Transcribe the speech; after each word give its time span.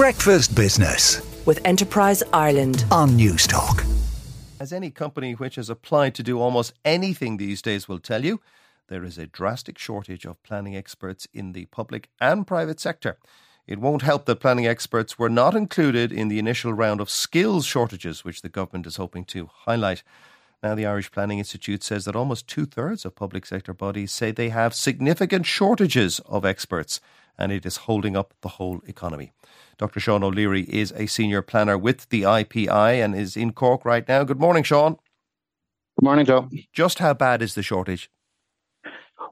Breakfast 0.00 0.56
Business 0.56 1.20
with 1.44 1.60
Enterprise 1.66 2.22
Ireland 2.32 2.86
on 2.90 3.10
Newstalk. 3.10 3.84
As 4.58 4.72
any 4.72 4.90
company 4.90 5.34
which 5.34 5.56
has 5.56 5.68
applied 5.68 6.14
to 6.14 6.22
do 6.22 6.40
almost 6.40 6.72
anything 6.86 7.36
these 7.36 7.60
days 7.60 7.86
will 7.86 7.98
tell 7.98 8.24
you, 8.24 8.40
there 8.88 9.04
is 9.04 9.18
a 9.18 9.26
drastic 9.26 9.76
shortage 9.76 10.24
of 10.24 10.42
planning 10.42 10.74
experts 10.74 11.28
in 11.34 11.52
the 11.52 11.66
public 11.66 12.08
and 12.18 12.46
private 12.46 12.80
sector. 12.80 13.18
It 13.66 13.78
won't 13.78 14.00
help 14.00 14.24
that 14.24 14.40
planning 14.40 14.66
experts 14.66 15.18
were 15.18 15.28
not 15.28 15.54
included 15.54 16.12
in 16.12 16.28
the 16.28 16.38
initial 16.38 16.72
round 16.72 17.02
of 17.02 17.10
skills 17.10 17.66
shortages, 17.66 18.24
which 18.24 18.40
the 18.40 18.48
government 18.48 18.86
is 18.86 18.96
hoping 18.96 19.26
to 19.26 19.50
highlight. 19.52 20.02
Now, 20.62 20.74
the 20.74 20.86
Irish 20.86 21.12
Planning 21.12 21.40
Institute 21.40 21.82
says 21.82 22.06
that 22.06 22.16
almost 22.16 22.48
two 22.48 22.64
thirds 22.64 23.04
of 23.04 23.14
public 23.14 23.44
sector 23.44 23.74
bodies 23.74 24.12
say 24.12 24.30
they 24.30 24.48
have 24.48 24.74
significant 24.74 25.44
shortages 25.44 26.20
of 26.20 26.46
experts, 26.46 27.02
and 27.40 27.50
it 27.50 27.66
is 27.66 27.78
holding 27.78 28.16
up 28.16 28.34
the 28.42 28.48
whole 28.50 28.80
economy. 28.86 29.32
Dr. 29.78 29.98
Sean 29.98 30.22
O'Leary 30.22 30.62
is 30.68 30.92
a 30.96 31.06
senior 31.06 31.42
planner 31.42 31.78
with 31.78 32.08
the 32.10 32.22
IPI 32.22 33.02
and 33.02 33.14
is 33.16 33.36
in 33.36 33.52
Cork 33.52 33.84
right 33.84 34.06
now. 34.06 34.24
Good 34.24 34.38
morning, 34.38 34.62
Sean. 34.62 34.96
Good 35.98 36.04
morning, 36.04 36.26
Joe. 36.26 36.48
Just 36.72 36.98
how 36.98 37.14
bad 37.14 37.42
is 37.42 37.54
the 37.54 37.62
shortage? 37.62 38.10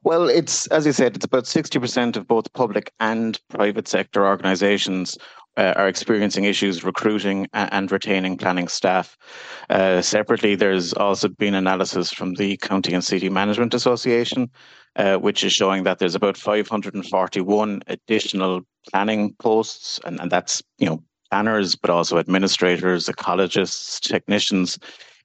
Well, 0.05 0.29
it's 0.29 0.67
as 0.69 0.87
you 0.87 0.93
said, 0.93 1.17
it's 1.17 1.25
about 1.25 1.47
sixty 1.47 1.79
percent 1.79 2.17
of 2.17 2.27
both 2.27 2.53
public 2.53 2.93
and 3.01 3.41
private 3.49 3.89
sector 3.89 4.27
organisations 4.27 5.19
uh, 5.57 5.75
are 5.77 5.89
experiencing 5.89 6.45
issues 6.45 6.85
recruiting 6.85 7.49
and 7.53 7.91
retaining 7.91 8.39
planning 8.39 8.69
staff. 8.69 9.19
Uh, 9.69 10.01
separately, 10.01 10.55
there's 10.55 10.93
also 10.93 11.29
been 11.29 11.55
analysis 11.55 12.13
from 12.13 12.35
the 12.35 12.57
County 12.59 12.95
and 12.95 13.05
City 13.05 13.29
Management 13.29 13.75
Association, 13.75 14.49
uh, 14.97 15.17
which 15.17 15.43
is 15.43 15.53
showing 15.53 15.83
that 15.83 15.99
there's 15.99 16.15
about 16.15 16.37
541 16.37 17.83
additional 17.89 18.61
planning 18.91 19.35
posts, 19.41 19.99
and, 20.05 20.21
and 20.21 20.31
that's 20.31 20.63
you 20.79 20.87
know 20.87 21.03
planners, 21.31 21.75
but 21.75 21.91
also 21.91 22.19
administrators, 22.19 23.07
ecologists, 23.07 24.01
technicians 24.01 24.79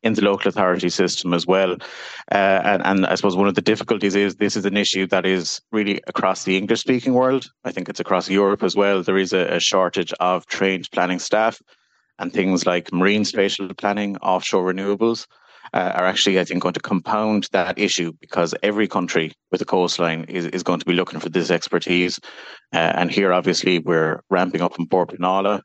in 0.03 0.13
the 0.13 0.21
local 0.21 0.49
authority 0.49 0.89
system 0.89 1.33
as 1.33 1.47
well. 1.47 1.73
Uh, 2.31 2.61
and, 2.63 2.85
and, 2.85 3.05
I 3.05 3.15
suppose 3.15 3.35
one 3.35 3.47
of 3.47 3.55
the 3.55 3.61
difficulties 3.61 4.15
is 4.15 4.35
this 4.35 4.55
is 4.55 4.65
an 4.65 4.77
issue 4.77 5.07
that 5.07 5.25
is 5.25 5.61
really 5.71 6.01
across 6.07 6.43
the 6.43 6.57
English 6.57 6.81
speaking 6.81 7.13
world. 7.13 7.49
I 7.63 7.71
think 7.71 7.89
it's 7.89 8.01
across 8.01 8.29
Europe 8.29 8.63
as 8.63 8.75
well. 8.75 9.01
There 9.01 9.17
is 9.17 9.33
a, 9.33 9.55
a 9.55 9.59
shortage 9.59 10.13
of 10.19 10.45
trained 10.47 10.89
planning 10.91 11.19
staff 11.19 11.61
and 12.19 12.31
things 12.31 12.65
like 12.65 12.93
marine 12.93 13.25
spatial 13.25 13.73
planning, 13.73 14.17
offshore 14.17 14.71
renewables. 14.71 15.25
Uh, 15.73 15.91
are 15.95 16.05
actually, 16.05 16.39
I 16.39 16.43
think, 16.43 16.61
going 16.61 16.75
to 16.75 16.79
compound 16.79 17.47
that 17.51 17.79
issue 17.79 18.11
because 18.21 18.53
every 18.61 18.87
country 18.87 19.33
with 19.51 19.59
a 19.59 19.65
coastline 19.65 20.25
is, 20.25 20.45
is 20.45 20.61
going 20.61 20.79
to 20.79 20.85
be 20.85 20.93
looking 20.93 21.19
for 21.19 21.29
this 21.29 21.49
expertise. 21.49 22.19
Uh, 22.71 22.93
and 22.95 23.09
here, 23.09 23.33
obviously, 23.33 23.79
we're 23.79 24.21
ramping 24.29 24.61
up 24.61 24.77
in 24.77 24.85
Bord 24.85 25.09
Pleanála. 25.09 25.61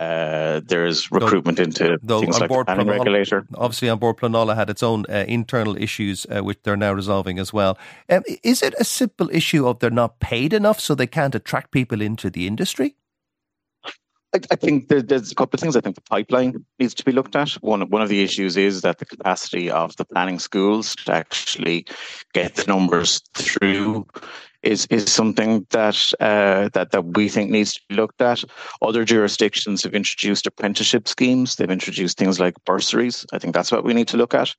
Uh, 0.00 0.62
there's 0.64 1.12
recruitment 1.12 1.58
though, 1.58 1.64
into 1.64 1.98
though 2.02 2.20
things 2.20 2.40
like 2.40 2.48
the 2.48 2.64
planning 2.64 2.86
Pleanála, 2.86 2.98
regulator. 2.98 3.46
Obviously, 3.54 3.88
An 3.88 3.98
Bord 3.98 4.16
Pleanála 4.16 4.56
had 4.56 4.70
its 4.70 4.82
own 4.82 5.04
uh, 5.10 5.26
internal 5.28 5.76
issues, 5.76 6.26
uh, 6.30 6.40
which 6.40 6.58
they're 6.62 6.74
now 6.74 6.94
resolving 6.94 7.38
as 7.38 7.52
well. 7.52 7.76
Um, 8.08 8.22
is 8.42 8.62
it 8.62 8.74
a 8.78 8.84
simple 8.84 9.28
issue 9.30 9.68
of 9.68 9.78
they're 9.78 9.90
not 9.90 10.18
paid 10.18 10.54
enough, 10.54 10.80
so 10.80 10.94
they 10.94 11.06
can't 11.06 11.34
attract 11.34 11.70
people 11.70 12.00
into 12.00 12.30
the 12.30 12.46
industry? 12.46 12.96
I, 14.32 14.40
I 14.50 14.56
think 14.56 14.88
there, 14.88 15.02
there's 15.02 15.32
a 15.32 15.34
couple 15.34 15.58
of 15.58 15.60
things. 15.60 15.76
I 15.76 15.82
think 15.82 15.96
the 15.96 16.02
pipeline 16.02 16.64
needs 16.78 16.94
to 16.94 17.04
be 17.04 17.12
looked 17.12 17.36
at. 17.36 17.50
One 17.60 17.82
one 17.90 18.00
of 18.00 18.08
the 18.08 18.22
issues 18.22 18.56
is 18.56 18.80
that 18.80 19.00
the 19.00 19.04
capacity 19.04 19.70
of 19.70 19.94
the 19.96 20.06
planning 20.06 20.38
schools 20.38 20.96
to 21.04 21.12
actually 21.12 21.84
get 22.32 22.54
the 22.54 22.64
numbers 22.64 23.20
through 23.34 24.06
is 24.62 24.86
is 24.86 25.10
something 25.10 25.66
that 25.70 26.12
uh, 26.20 26.68
that 26.72 26.90
that 26.92 27.04
we 27.16 27.28
think 27.28 27.50
needs 27.50 27.74
to 27.74 27.80
be 27.88 27.94
looked 27.94 28.20
at. 28.20 28.44
Other 28.82 29.04
jurisdictions 29.04 29.82
have 29.82 29.94
introduced 29.94 30.46
apprenticeship 30.46 31.08
schemes. 31.08 31.56
They've 31.56 31.70
introduced 31.70 32.18
things 32.18 32.38
like 32.38 32.54
bursaries. 32.64 33.24
I 33.32 33.38
think 33.38 33.54
that's 33.54 33.72
what 33.72 33.84
we 33.84 33.94
need 33.94 34.08
to 34.08 34.16
look 34.16 34.34
at. 34.34 34.54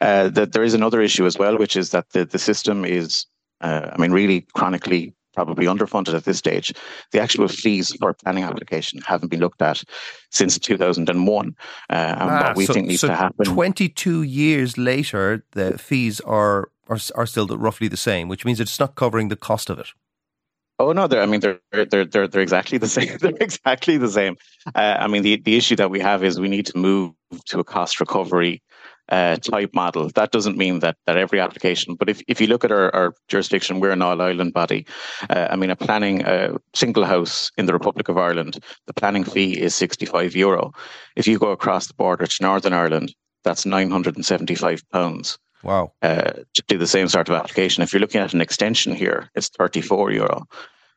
Uh, 0.00 0.28
that 0.30 0.52
there 0.52 0.64
is 0.64 0.74
another 0.74 1.00
issue 1.00 1.26
as 1.26 1.38
well, 1.38 1.58
which 1.58 1.76
is 1.76 1.90
that 1.90 2.10
the 2.10 2.24
the 2.24 2.38
system 2.38 2.84
is, 2.84 3.26
uh, 3.60 3.90
I 3.92 3.98
mean, 3.98 4.12
really 4.12 4.46
chronically 4.54 5.14
probably 5.34 5.66
underfunded 5.66 6.14
at 6.14 6.24
this 6.24 6.38
stage. 6.38 6.72
The 7.12 7.20
actual 7.20 7.46
fees 7.46 7.94
for 8.00 8.10
a 8.10 8.14
planning 8.14 8.42
application 8.42 9.00
haven't 9.06 9.28
been 9.28 9.38
looked 9.38 9.62
at 9.62 9.84
since 10.32 10.58
2001. 10.58 11.54
Uh, 11.88 11.92
and 11.92 12.30
ah, 12.30 12.48
what 12.48 12.56
we 12.56 12.66
so, 12.66 12.72
think 12.72 12.88
needs 12.88 13.02
so 13.02 13.06
to 13.06 13.14
happen. 13.14 13.44
22 13.44 14.22
years 14.24 14.76
later, 14.76 15.44
the 15.52 15.78
fees 15.78 16.20
are 16.22 16.70
are, 16.88 16.98
are 17.14 17.26
still 17.26 17.46
roughly 17.46 17.88
the 17.88 17.96
same, 17.96 18.28
which 18.28 18.44
means 18.44 18.60
it's 18.60 18.80
not 18.80 18.94
covering 18.94 19.28
the 19.28 19.36
cost 19.36 19.70
of 19.70 19.78
it. 19.78 19.88
Oh 20.80 20.92
no, 20.92 21.08
they're, 21.08 21.22
I 21.22 21.26
mean 21.26 21.40
they're 21.40 21.60
they're 21.72 22.04
they're 22.04 22.28
they're 22.28 22.42
exactly 22.42 22.78
the 22.78 22.88
same. 22.96 23.18
they're 23.18 23.32
exactly 23.40 23.96
the 23.96 24.10
same. 24.10 24.36
Uh, 24.74 24.96
I 24.98 25.06
mean 25.08 25.22
the 25.22 25.36
the 25.36 25.56
issue 25.56 25.76
that 25.76 25.90
we 25.90 26.00
have 26.00 26.22
is 26.22 26.38
we 26.38 26.48
need 26.48 26.66
to 26.66 26.78
move 26.78 27.12
to 27.46 27.58
a 27.58 27.64
cost 27.64 28.00
recovery 28.00 28.62
uh, 29.08 29.36
type 29.36 29.70
model. 29.74 30.10
That 30.10 30.30
doesn't 30.32 30.56
mean 30.56 30.80
that 30.80 30.96
that 31.06 31.16
every 31.16 31.40
application, 31.40 31.94
but 31.94 32.08
if, 32.08 32.22
if 32.28 32.40
you 32.40 32.46
look 32.46 32.64
at 32.64 32.70
our, 32.70 32.94
our 32.94 33.14
jurisdiction, 33.28 33.80
we're 33.80 33.90
an 33.90 34.02
all 34.02 34.20
island 34.20 34.52
body. 34.52 34.86
Uh, 35.30 35.48
I 35.50 35.56
mean, 35.56 35.70
a 35.70 35.76
planning 35.76 36.22
a 36.26 36.56
single 36.74 37.04
house 37.04 37.50
in 37.56 37.66
the 37.66 37.72
Republic 37.72 38.08
of 38.08 38.18
Ireland, 38.18 38.62
the 38.86 38.94
planning 38.94 39.24
fee 39.24 39.58
is 39.58 39.74
sixty 39.74 40.06
five 40.06 40.36
euro. 40.36 40.72
If 41.16 41.26
you 41.26 41.38
go 41.38 41.50
across 41.50 41.86
the 41.86 41.94
border 41.94 42.26
to 42.26 42.42
Northern 42.42 42.72
Ireland, 42.72 43.14
that's 43.44 43.66
nine 43.66 43.90
hundred 43.90 44.16
and 44.16 44.24
seventy 44.24 44.54
five 44.54 44.82
pounds. 44.90 45.38
Wow. 45.62 45.92
Uh, 46.02 46.32
to 46.54 46.62
do 46.68 46.78
the 46.78 46.86
same 46.86 47.08
sort 47.08 47.28
of 47.28 47.34
application. 47.34 47.82
If 47.82 47.92
you're 47.92 48.00
looking 48.00 48.20
at 48.20 48.34
an 48.34 48.40
extension 48.40 48.94
here, 48.94 49.30
it's 49.34 49.48
34 49.48 50.12
euro. 50.12 50.46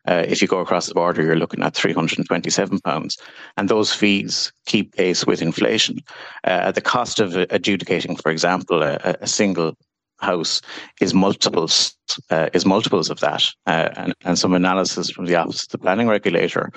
Uh, 0.07 0.23
if 0.27 0.41
you 0.41 0.47
go 0.47 0.59
across 0.59 0.87
the 0.87 0.95
border, 0.95 1.21
you're 1.21 1.35
looking 1.35 1.61
at 1.61 1.75
327 1.75 2.79
pounds, 2.79 3.17
and 3.57 3.69
those 3.69 3.93
fees 3.93 4.51
keep 4.65 4.95
pace 4.95 5.27
with 5.27 5.41
inflation. 5.41 5.99
Uh, 6.43 6.71
the 6.71 6.81
cost 6.81 7.19
of 7.19 7.35
adjudicating, 7.35 8.15
for 8.15 8.31
example, 8.31 8.81
a, 8.81 8.97
a 9.21 9.27
single 9.27 9.75
house 10.19 10.61
is 10.99 11.13
multiples 11.13 11.95
uh, 12.29 12.49
is 12.53 12.65
multiples 12.65 13.09
of 13.09 13.19
that, 13.19 13.43
uh, 13.67 13.89
and, 13.95 14.13
and 14.23 14.39
some 14.39 14.53
analysis 14.53 15.09
from 15.09 15.25
the 15.25 15.35
Office 15.35 15.63
of 15.63 15.69
the 15.69 15.77
Planning 15.77 16.07
Regulator 16.07 16.71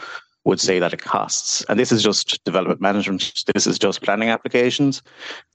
would 0.44 0.60
say 0.60 0.78
that 0.78 0.93
it 0.93 1.03
costs, 1.03 1.65
and 1.69 1.78
this 1.78 1.91
is 1.91 2.03
just 2.03 2.43
development 2.44 2.81
management, 2.81 3.44
this 3.55 3.66
is 3.66 3.78
just 3.78 4.03
planning 4.03 4.28
applications. 4.28 5.03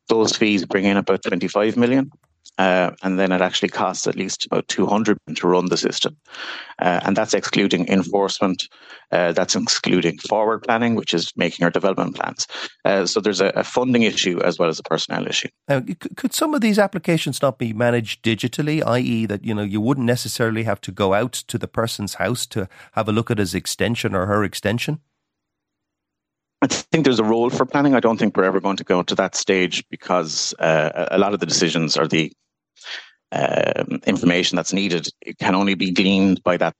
Those 0.08 0.36
fees 0.36 0.66
bring 0.66 0.86
in 0.86 0.98
about 0.98 1.22
25 1.24 1.78
million. 1.78 2.12
Uh, 2.60 2.92
and 3.04 3.18
then 3.18 3.32
it 3.32 3.40
actually 3.40 3.70
costs 3.70 4.06
at 4.06 4.18
least 4.18 4.46
about 4.46 4.68
200 4.68 5.18
to 5.34 5.48
run 5.48 5.68
the 5.68 5.78
system. 5.78 6.18
Uh, 6.78 7.00
and 7.04 7.16
that's 7.16 7.34
excluding 7.34 7.88
enforcement, 7.88 8.68
uh, 9.14 9.32
that's 9.32 9.56
excluding 9.56 10.18
forward 10.18 10.64
planning, 10.64 10.96
which 10.96 11.14
is 11.14 11.32
making 11.38 11.64
our 11.64 11.70
development 11.70 12.18
plans. 12.18 12.48
Uh, 12.84 13.06
so 13.06 13.22
there's 13.22 13.40
a, 13.40 13.48
a, 13.56 13.64
funding 13.64 14.04
issue 14.04 14.42
as 14.42 14.60
well 14.60 14.68
as 14.68 14.78
a 14.78 14.84
personnel 14.84 15.26
issue. 15.26 15.48
Now, 15.70 15.82
could 16.18 16.34
some 16.34 16.54
of 16.54 16.60
these 16.60 16.78
applications 16.78 17.42
not 17.42 17.60
be 17.60 17.72
managed 17.72 18.24
digitally, 18.24 18.86
i.e., 18.86 19.26
that 19.26 19.46
you 19.46 19.56
know 19.56 19.64
you 19.64 19.80
wouldn't 19.80 20.08
necessarily 20.08 20.64
have 20.64 20.82
to 20.82 20.92
go 20.92 21.14
out 21.14 21.32
to 21.32 21.58
the 21.58 21.68
person's 21.68 22.16
house 22.16 22.46
to 22.48 22.68
have 22.92 23.08
a 23.08 23.14
look 23.14 23.32
at 23.32 23.38
his 23.38 23.56
extension 23.56 24.14
or 24.14 24.26
her 24.26 24.44
extension? 24.44 25.00
I 26.62 26.68
think 26.68 27.06
there's 27.06 27.20
a 27.20 27.24
role 27.24 27.50
for 27.50 27.66
planning. 27.66 27.96
I 27.96 28.02
don't 28.02 28.18
think 28.18 28.36
we're 28.36 28.44
ever 28.44 28.60
going 28.60 28.78
to 28.78 28.84
go 28.84 29.02
to 29.02 29.16
that 29.16 29.36
stage 29.36 29.84
because 29.90 30.54
uh, 30.60 31.08
a 31.12 31.18
lot 31.18 31.34
of 31.34 31.40
the 31.40 31.46
decisions 31.46 31.98
or 31.98 32.08
the 32.08 32.34
um, 33.32 34.00
information 34.06 34.56
that's 34.56 34.74
needed 34.74 35.08
it 35.22 35.38
can 35.38 35.56
only 35.56 35.76
be 35.76 35.92
gleaned 35.92 36.44
by 36.44 36.58
that 36.58 36.76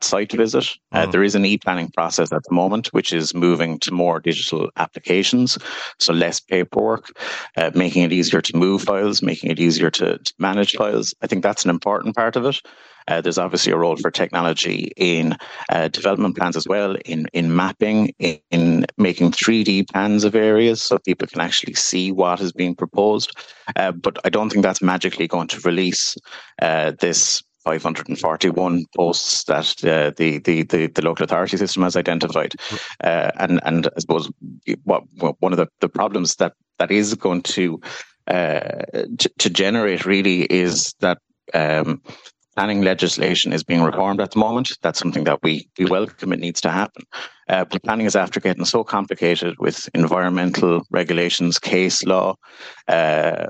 site 0.00 0.32
visit. 0.32 0.68
Uh, 0.92 1.06
mm. 1.06 1.12
there 1.12 1.22
is 1.22 1.34
an 1.34 1.44
e-planning 1.44 1.90
process 1.90 2.32
at 2.32 2.42
the 2.44 2.54
moment, 2.54 2.88
which 2.88 3.12
is 3.12 3.34
moving 3.34 3.78
to 3.80 3.92
more 3.92 4.20
digital 4.20 4.70
applications, 4.76 5.58
so 5.98 6.12
less 6.12 6.40
paperwork, 6.40 7.10
uh, 7.56 7.70
making 7.74 8.02
it 8.02 8.12
easier 8.12 8.40
to 8.40 8.56
move 8.56 8.82
files, 8.82 9.22
making 9.22 9.50
it 9.50 9.58
easier 9.58 9.90
to, 9.90 10.18
to 10.18 10.34
manage 10.38 10.72
files. 10.72 11.14
I 11.22 11.26
think 11.26 11.42
that's 11.42 11.64
an 11.64 11.70
important 11.70 12.14
part 12.14 12.36
of 12.36 12.44
it. 12.44 12.60
Uh, 13.08 13.20
there's 13.20 13.38
obviously 13.38 13.72
a 13.72 13.76
role 13.76 13.96
for 13.96 14.10
technology 14.10 14.90
in 14.96 15.36
uh, 15.70 15.88
development 15.88 16.36
plans 16.36 16.56
as 16.56 16.66
well, 16.66 16.96
in 17.04 17.26
in 17.32 17.54
mapping, 17.54 18.12
in, 18.18 18.38
in, 18.50 18.86
making 18.98 19.30
3D 19.30 19.88
plans 19.88 20.24
of 20.24 20.34
areas 20.34 20.82
so 20.82 20.98
people 20.98 21.26
can 21.28 21.40
actually 21.40 21.74
see 21.74 22.10
what 22.10 22.40
is 22.40 22.52
being 22.52 22.74
proposed. 22.74 23.30
Uh, 23.76 23.92
but 23.92 24.18
I 24.24 24.28
don't 24.28 24.50
think 24.50 24.64
that's 24.64 24.82
magically 24.82 25.28
going 25.28 25.48
to 25.48 25.60
release 25.60 26.16
uh, 26.60 26.92
this 26.98 27.42
541 27.66 28.84
posts 28.94 29.42
that 29.44 29.84
uh, 29.84 30.12
the, 30.16 30.38
the, 30.38 30.62
the 30.62 30.86
the 30.86 31.02
local 31.02 31.24
authority 31.24 31.56
system 31.56 31.82
has 31.82 31.96
identified, 31.96 32.54
uh, 33.02 33.32
and 33.40 33.60
and 33.64 33.88
I 33.88 34.00
suppose 34.00 34.30
what, 34.84 35.02
what, 35.18 35.34
one 35.40 35.52
of 35.52 35.58
the, 35.58 35.66
the 35.80 35.88
problems 35.88 36.36
that 36.36 36.52
that 36.78 36.92
is 36.92 37.14
going 37.14 37.42
to 37.42 37.80
uh, 38.28 38.82
to, 39.18 39.30
to, 39.38 39.50
generate 39.50 40.06
really 40.06 40.42
is 40.42 40.94
that 41.00 41.18
um, 41.54 42.00
planning 42.54 42.82
legislation 42.82 43.52
is 43.52 43.64
being 43.64 43.82
reformed 43.82 44.20
at 44.20 44.30
the 44.30 44.38
moment. 44.38 44.70
That's 44.82 44.98
something 44.98 45.24
that 45.24 45.42
we, 45.42 45.68
we 45.78 45.84
welcome. 45.86 46.32
It 46.32 46.40
needs 46.40 46.60
to 46.62 46.70
happen. 46.70 47.04
Uh, 47.48 47.64
but 47.64 47.82
planning 47.84 48.06
is 48.06 48.16
after 48.16 48.40
getting 48.40 48.64
so 48.64 48.82
complicated 48.82 49.54
with 49.58 49.88
environmental 49.94 50.82
regulations, 50.90 51.58
case 51.58 52.04
law, 52.04 52.34
uh, 52.88 53.46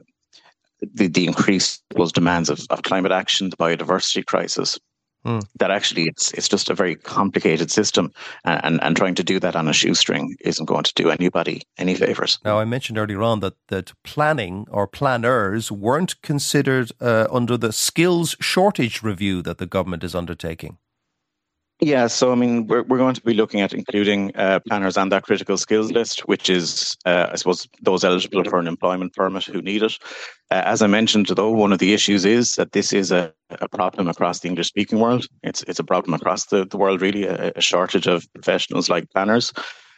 the, 0.80 1.08
the 1.08 1.26
increased 1.26 1.82
those 1.96 2.12
demands 2.12 2.50
of, 2.50 2.60
of 2.70 2.82
climate 2.82 3.12
action, 3.12 3.50
the 3.50 3.56
biodiversity 3.56 4.24
crisis. 4.24 4.78
Mm. 5.24 5.44
That 5.58 5.72
actually 5.72 6.04
it's 6.04 6.32
it's 6.34 6.48
just 6.48 6.70
a 6.70 6.74
very 6.74 6.94
complicated 6.94 7.68
system, 7.68 8.12
and, 8.44 8.60
and, 8.64 8.82
and 8.84 8.96
trying 8.96 9.16
to 9.16 9.24
do 9.24 9.40
that 9.40 9.56
on 9.56 9.66
a 9.66 9.72
shoestring 9.72 10.36
isn't 10.40 10.66
going 10.66 10.84
to 10.84 10.92
do 10.94 11.10
anybody 11.10 11.62
any 11.78 11.96
favors. 11.96 12.38
Now, 12.44 12.60
I 12.60 12.64
mentioned 12.64 12.96
earlier 12.96 13.22
on 13.22 13.40
that 13.40 13.54
that 13.66 13.92
planning 14.04 14.66
or 14.70 14.86
planners 14.86 15.72
weren't 15.72 16.22
considered 16.22 16.92
uh, 17.00 17.26
under 17.28 17.56
the 17.56 17.72
skills 17.72 18.36
shortage 18.40 19.02
review 19.02 19.42
that 19.42 19.58
the 19.58 19.66
government 19.66 20.04
is 20.04 20.14
undertaking. 20.14 20.78
Yeah, 21.80 22.06
so 22.06 22.32
I 22.32 22.36
mean, 22.36 22.66
we're 22.68 22.84
we're 22.84 22.96
going 22.96 23.14
to 23.14 23.20
be 23.20 23.34
looking 23.34 23.60
at 23.60 23.74
including 23.74 24.34
uh, 24.34 24.60
planners 24.66 24.96
on 24.96 25.10
that 25.10 25.24
critical 25.24 25.58
skills 25.58 25.92
list, 25.92 26.20
which 26.20 26.48
is, 26.48 26.96
uh, 27.04 27.28
I 27.30 27.36
suppose, 27.36 27.68
those 27.82 28.02
eligible 28.02 28.42
for 28.44 28.58
an 28.58 28.66
employment 28.66 29.12
permit 29.12 29.44
who 29.44 29.60
need 29.60 29.82
it. 29.82 29.98
Uh, 30.50 30.62
as 30.64 30.80
I 30.80 30.86
mentioned, 30.86 31.26
though, 31.26 31.50
one 31.50 31.74
of 31.74 31.78
the 31.78 31.92
issues 31.92 32.24
is 32.24 32.54
that 32.54 32.72
this 32.72 32.94
is 32.94 33.12
a, 33.12 33.30
a 33.60 33.68
problem 33.68 34.08
across 34.08 34.40
the 34.40 34.48
English 34.48 34.68
speaking 34.68 35.00
world. 35.00 35.26
It's 35.42 35.62
it's 35.64 35.78
a 35.78 35.84
problem 35.84 36.14
across 36.14 36.46
the, 36.46 36.64
the 36.64 36.78
world, 36.78 37.02
really, 37.02 37.24
a, 37.24 37.52
a 37.54 37.60
shortage 37.60 38.06
of 38.06 38.26
professionals 38.32 38.88
like 38.88 39.10
planners. 39.10 39.52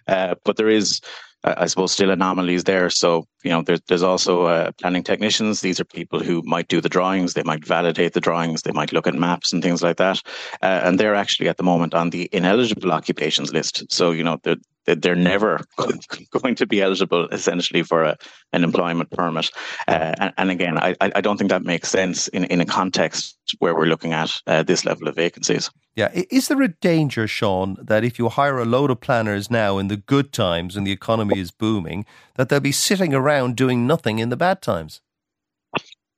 Uh, 0.08 0.34
but 0.44 0.56
there 0.56 0.70
is 0.70 1.00
I 1.44 1.66
suppose 1.66 1.92
still 1.92 2.10
anomalies 2.10 2.64
there. 2.64 2.90
So 2.90 3.24
you 3.44 3.50
know, 3.50 3.62
there's 3.62 3.80
there's 3.82 4.02
also 4.02 4.46
uh, 4.46 4.72
planning 4.72 5.04
technicians. 5.04 5.60
These 5.60 5.78
are 5.78 5.84
people 5.84 6.20
who 6.20 6.42
might 6.44 6.68
do 6.68 6.80
the 6.80 6.88
drawings, 6.88 7.34
they 7.34 7.44
might 7.44 7.64
validate 7.64 8.12
the 8.12 8.20
drawings, 8.20 8.62
they 8.62 8.72
might 8.72 8.92
look 8.92 9.06
at 9.06 9.14
maps 9.14 9.52
and 9.52 9.62
things 9.62 9.82
like 9.82 9.98
that, 9.98 10.20
uh, 10.62 10.80
and 10.84 10.98
they're 10.98 11.14
actually 11.14 11.48
at 11.48 11.56
the 11.56 11.62
moment 11.62 11.94
on 11.94 12.10
the 12.10 12.28
ineligible 12.32 12.92
occupations 12.92 13.52
list. 13.52 13.84
So 13.90 14.10
you 14.10 14.24
know, 14.24 14.38
they're 14.42 14.56
they're 14.96 15.14
never 15.14 15.60
going 16.30 16.54
to 16.56 16.66
be 16.66 16.80
eligible 16.82 17.28
essentially 17.28 17.82
for 17.82 18.04
a, 18.04 18.16
an 18.52 18.64
employment 18.64 19.10
permit. 19.10 19.50
Uh, 19.86 20.14
and, 20.18 20.32
and, 20.38 20.50
again, 20.50 20.78
I, 20.78 20.94
I 21.00 21.20
don't 21.20 21.36
think 21.36 21.50
that 21.50 21.62
makes 21.62 21.88
sense 21.88 22.28
in, 22.28 22.44
in 22.44 22.60
a 22.60 22.66
context 22.66 23.36
where 23.58 23.74
we're 23.74 23.86
looking 23.86 24.12
at 24.12 24.32
uh, 24.46 24.62
this 24.62 24.84
level 24.84 25.08
of 25.08 25.16
vacancies. 25.16 25.70
Yeah. 25.94 26.10
Is 26.30 26.48
there 26.48 26.62
a 26.62 26.68
danger, 26.68 27.26
Sean, 27.26 27.76
that 27.82 28.04
if 28.04 28.18
you 28.18 28.28
hire 28.28 28.58
a 28.58 28.64
load 28.64 28.90
of 28.90 29.00
planners 29.00 29.50
now 29.50 29.78
in 29.78 29.88
the 29.88 29.96
good 29.96 30.32
times 30.32 30.76
and 30.76 30.86
the 30.86 30.92
economy 30.92 31.27
is 31.30 31.50
booming, 31.50 32.06
that 32.34 32.48
they'll 32.48 32.60
be 32.60 32.72
sitting 32.72 33.14
around 33.14 33.56
doing 33.56 33.86
nothing 33.86 34.18
in 34.18 34.28
the 34.28 34.36
bad 34.36 34.62
times? 34.62 35.00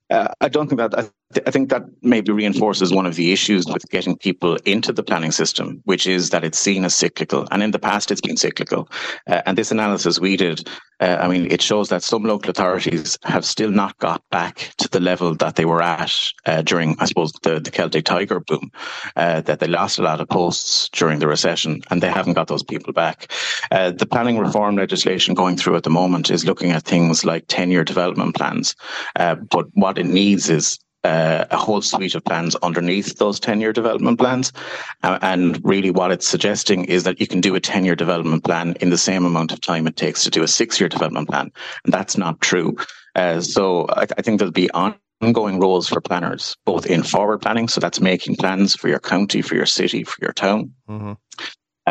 Uh, 0.09 0.27
I 0.39 0.49
don't 0.49 0.67
think 0.67 0.79
that. 0.79 0.97
I, 0.97 1.09
I, 1.45 1.51
think 1.51 1.69
that 1.69 1.83
maybe 2.01 2.31
reinforces 2.31 2.93
one 2.93 3.05
of 3.05 3.15
the 3.15 3.31
issues 3.31 3.65
with 3.65 3.87
getting 3.89 4.17
people 4.17 4.55
into 4.65 4.91
the 4.91 5.03
planning 5.03 5.31
system, 5.31 5.81
which 5.85 6.07
is 6.07 6.29
that 6.31 6.43
it's 6.43 6.59
seen 6.59 6.85
as 6.85 6.95
cyclical. 6.95 7.47
And 7.51 7.63
in 7.63 7.71
the 7.71 7.79
past, 7.79 8.11
it's 8.11 8.21
been 8.21 8.37
cyclical. 8.37 8.89
Uh, 9.27 9.41
and 9.45 9.57
this 9.57 9.71
analysis 9.71 10.19
we 10.19 10.37
did, 10.37 10.67
uh, 10.99 11.17
I 11.19 11.27
mean, 11.27 11.51
it 11.51 11.61
shows 11.61 11.89
that 11.89 12.03
some 12.03 12.23
local 12.23 12.51
authorities 12.51 13.17
have 13.23 13.43
still 13.43 13.71
not 13.71 13.97
got 13.97 14.23
back 14.29 14.71
to 14.77 14.87
the 14.87 14.99
level 14.99 15.33
that 15.35 15.55
they 15.55 15.65
were 15.65 15.81
at 15.81 16.15
uh, 16.45 16.61
during, 16.61 16.95
I 16.99 17.05
suppose, 17.05 17.31
the, 17.43 17.59
the 17.59 17.71
Celtic 17.71 18.05
Tiger 18.05 18.39
boom, 18.39 18.71
uh, 19.15 19.41
that 19.41 19.59
they 19.59 19.67
lost 19.67 19.99
a 19.99 20.03
lot 20.03 20.21
of 20.21 20.29
posts 20.29 20.89
during 20.89 21.19
the 21.19 21.27
recession, 21.27 21.81
and 21.89 22.01
they 22.01 22.09
haven't 22.09 22.33
got 22.33 22.47
those 22.47 22.63
people 22.63 22.93
back. 22.93 23.31
Uh, 23.71 23.91
the 23.91 24.05
planning 24.05 24.37
reform 24.37 24.75
legislation 24.75 25.33
going 25.33 25.57
through 25.57 25.75
at 25.75 25.83
the 25.83 25.89
moment 25.89 26.29
is 26.29 26.45
looking 26.45 26.71
at 26.71 26.83
things 26.83 27.25
like 27.25 27.45
10 27.47 27.71
year 27.71 27.83
development 27.83 28.35
plans. 28.35 28.75
but 29.15 29.65
what 29.73 29.97
it 29.97 30.05
needs 30.05 30.49
is 30.49 30.77
uh, 31.03 31.45
a 31.49 31.57
whole 31.57 31.81
suite 31.81 32.15
of 32.15 32.23
plans 32.23 32.55
underneath 32.57 33.17
those 33.17 33.39
10 33.39 33.61
year 33.61 33.73
development 33.73 34.19
plans. 34.19 34.51
Uh, 35.03 35.19
and 35.21 35.59
really, 35.63 35.91
what 35.91 36.11
it's 36.11 36.27
suggesting 36.27 36.85
is 36.85 37.03
that 37.03 37.19
you 37.19 37.27
can 37.27 37.41
do 37.41 37.55
a 37.55 37.59
10 37.59 37.85
year 37.85 37.95
development 37.95 38.43
plan 38.43 38.75
in 38.81 38.89
the 38.89 38.97
same 38.97 39.25
amount 39.25 39.51
of 39.51 39.61
time 39.61 39.87
it 39.87 39.95
takes 39.95 40.23
to 40.23 40.29
do 40.29 40.43
a 40.43 40.47
six 40.47 40.79
year 40.79 40.89
development 40.89 41.29
plan. 41.29 41.51
And 41.83 41.93
that's 41.93 42.17
not 42.17 42.41
true. 42.41 42.75
Uh, 43.15 43.41
so 43.41 43.87
I, 43.89 44.03
I, 44.17 44.21
think 44.21 44.39
there'll 44.39 44.53
be 44.53 44.69
ongoing 44.71 45.59
roles 45.59 45.89
for 45.89 45.99
planners, 45.99 46.55
both 46.65 46.85
in 46.85 47.03
forward 47.03 47.41
planning, 47.41 47.67
so 47.67 47.81
that's 47.81 47.99
making 47.99 48.37
plans 48.37 48.73
for 48.73 48.87
your 48.87 48.99
county, 48.99 49.41
for 49.41 49.55
your 49.55 49.65
city, 49.65 50.05
for 50.05 50.15
your 50.21 50.31
town. 50.31 50.71
Mm-hmm 50.89 51.13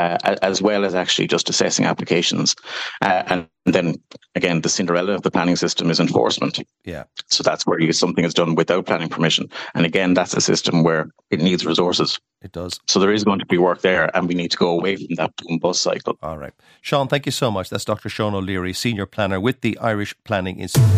uh, 0.00 0.36
as 0.42 0.62
well 0.62 0.84
as 0.84 0.94
actually 0.94 1.26
just 1.26 1.50
assessing 1.50 1.84
applications. 1.84 2.56
Uh, 3.02 3.22
and 3.26 3.48
then 3.66 3.94
again, 4.34 4.62
the 4.62 4.68
Cinderella 4.68 5.12
of 5.12 5.22
the 5.22 5.30
planning 5.30 5.56
system 5.56 5.90
is 5.90 6.00
enforcement. 6.00 6.58
Yeah. 6.84 7.04
So 7.28 7.42
that's 7.42 7.66
where 7.66 7.80
you, 7.80 7.92
something 7.92 8.24
is 8.24 8.34
done 8.34 8.54
without 8.54 8.86
planning 8.86 9.08
permission. 9.08 9.48
And 9.74 9.84
again, 9.84 10.14
that's 10.14 10.34
a 10.34 10.40
system 10.40 10.82
where 10.82 11.10
it 11.30 11.40
needs 11.40 11.66
resources. 11.66 12.18
It 12.42 12.52
does. 12.52 12.80
So 12.86 12.98
there 12.98 13.12
is 13.12 13.24
going 13.24 13.40
to 13.40 13.46
be 13.46 13.58
work 13.58 13.82
there, 13.82 14.10
and 14.16 14.26
we 14.26 14.34
need 14.34 14.50
to 14.52 14.56
go 14.56 14.70
away 14.70 14.96
from 14.96 15.14
that 15.16 15.32
boom 15.36 15.58
bust 15.58 15.82
cycle. 15.82 16.16
All 16.22 16.38
right. 16.38 16.54
Sean, 16.80 17.06
thank 17.06 17.26
you 17.26 17.32
so 17.32 17.50
much. 17.50 17.68
That's 17.68 17.84
Dr. 17.84 18.08
Sean 18.08 18.34
O'Leary, 18.34 18.72
Senior 18.72 19.04
Planner 19.04 19.38
with 19.38 19.60
the 19.60 19.76
Irish 19.78 20.14
Planning 20.24 20.58
Institute. 20.58 20.88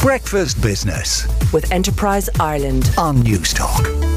Breakfast 0.00 0.60
Business 0.62 1.28
with 1.52 1.70
Enterprise 1.70 2.30
Ireland 2.40 2.90
on 2.96 3.18
Newstalk. 3.18 4.11